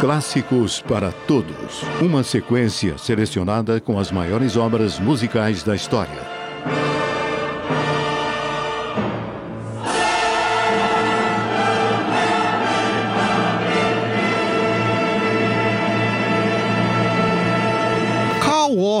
[0.00, 1.82] Clássicos para Todos.
[2.00, 6.26] Uma sequência selecionada com as maiores obras musicais da história.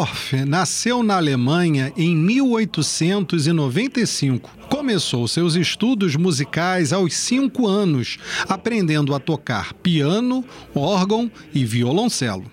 [0.00, 4.50] Orff nasceu na Alemanha em 1895.
[4.68, 12.44] Começou seus estudos musicais aos cinco anos, aprendendo a tocar piano, órgão e violoncelo.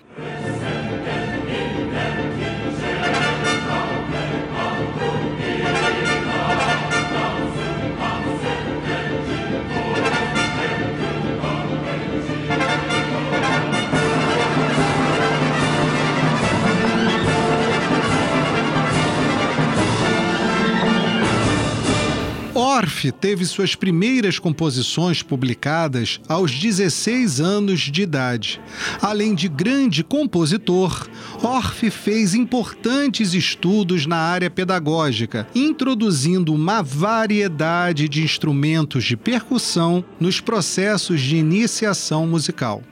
[22.77, 28.61] Orff teve suas primeiras composições publicadas aos 16 anos de idade.
[29.01, 31.09] Além de grande compositor,
[31.41, 40.39] Orff fez importantes estudos na área pedagógica, introduzindo uma variedade de instrumentos de percussão nos
[40.39, 42.83] processos de iniciação musical.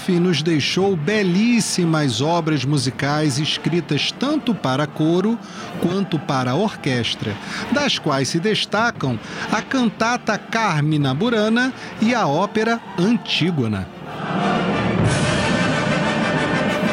[0.00, 5.38] Orff nos deixou belíssimas obras musicais escritas tanto para coro
[5.80, 7.36] quanto para orquestra,
[7.70, 9.18] das quais se destacam
[9.52, 13.86] a cantata Carmina Burana e a ópera Antígona.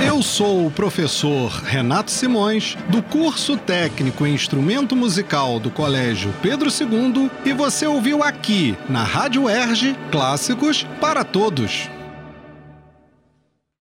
[0.06, 6.70] Eu sou o professor Renato Simões, do curso técnico em instrumento musical do Colégio Pedro
[6.70, 11.90] II, e você ouviu aqui, na Rádio Erge, Clássicos para Todos.